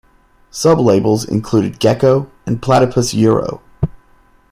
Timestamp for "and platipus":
2.47-3.13